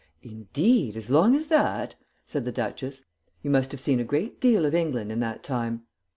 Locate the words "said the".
2.25-2.51